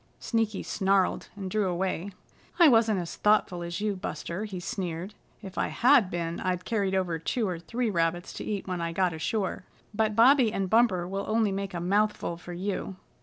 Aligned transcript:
Sneaky 0.19 0.63
snarled 0.63 1.29
and 1.35 1.47
drew 1.51 1.67
away. 1.67 2.09
"I 2.57 2.67
wasn't 2.69 2.99
as 2.99 3.15
thoughtful 3.17 3.61
as 3.61 3.79
you, 3.81 3.95
Buster," 3.95 4.45
he 4.45 4.59
sneered. 4.59 5.13
"If 5.43 5.59
I 5.59 5.67
had 5.67 6.09
been 6.09 6.39
I'd 6.39 6.65
carried 6.65 6.95
over 6.95 7.19
two 7.19 7.47
or 7.47 7.59
three 7.59 7.91
rabbits 7.91 8.33
to 8.33 8.43
eat 8.43 8.67
when 8.67 8.81
I 8.81 8.93
got 8.93 9.13
ashore. 9.13 9.63
But 9.93 10.15
Bobby 10.15 10.51
and 10.51 10.71
Bumper 10.71 11.07
will 11.07 11.25
only 11.27 11.51
make 11.51 11.75
a 11.75 11.79
mouthful 11.79 12.35
for 12.37 12.51
you." 12.53 12.95